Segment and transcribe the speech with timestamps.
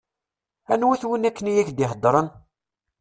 [0.73, 2.27] Anwa-t win akken i ak-d-iheddṛen?